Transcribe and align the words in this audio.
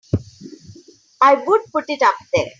I 1.21 1.35
would 1.35 1.61
put 1.71 1.85
it 1.87 2.01
up 2.01 2.15
there! 2.33 2.47